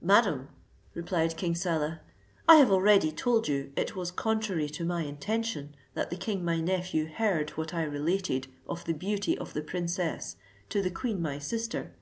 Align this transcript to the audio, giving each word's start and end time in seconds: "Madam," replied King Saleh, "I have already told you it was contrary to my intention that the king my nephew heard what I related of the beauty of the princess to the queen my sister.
"Madam," 0.00 0.48
replied 0.94 1.36
King 1.36 1.54
Saleh, 1.54 1.98
"I 2.48 2.54
have 2.56 2.70
already 2.72 3.12
told 3.12 3.46
you 3.46 3.72
it 3.76 3.94
was 3.94 4.10
contrary 4.10 4.70
to 4.70 4.86
my 4.86 5.02
intention 5.02 5.74
that 5.92 6.08
the 6.08 6.16
king 6.16 6.42
my 6.42 6.60
nephew 6.60 7.04
heard 7.08 7.50
what 7.58 7.74
I 7.74 7.82
related 7.82 8.46
of 8.66 8.86
the 8.86 8.94
beauty 8.94 9.36
of 9.36 9.52
the 9.52 9.60
princess 9.60 10.36
to 10.70 10.80
the 10.80 10.90
queen 10.90 11.20
my 11.20 11.38
sister. 11.38 11.92